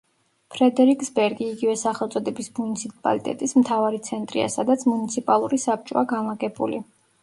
[0.53, 6.87] ფრედერიკსბერგი იგივე სახელწოდების მუნიციპალიტეტის მთავარი ცენტრია, სადაც მუნიციპალური საბჭოა განლაგებული.